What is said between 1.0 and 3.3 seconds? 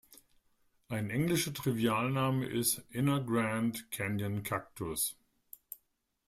englischer Trivialname ist „Inner